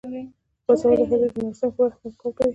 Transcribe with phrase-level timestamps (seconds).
[0.65, 2.47] باسواده ښځې د نرسنګ په برخه کې کار کوي.